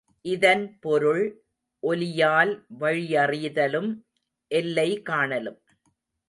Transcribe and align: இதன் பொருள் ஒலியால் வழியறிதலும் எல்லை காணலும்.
இதன் 0.25 0.77
பொருள் 0.79 1.25
ஒலியால் 1.83 2.53
வழியறிதலும் 2.79 3.91
எல்லை 4.51 5.01
காணலும். 5.01 5.59